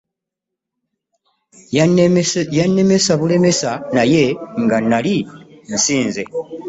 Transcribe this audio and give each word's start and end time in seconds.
Yannemesa 2.57 3.11
bulemesa 3.19 3.69
naye 3.95 4.23
nga 4.61 4.77
nnali 4.83 5.15
nsinze. 5.73 6.23